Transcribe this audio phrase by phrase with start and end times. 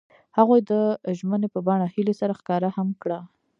[0.37, 0.73] هغوی د
[1.17, 3.19] ژمنې په بڼه هیلې سره ښکاره هم کړه.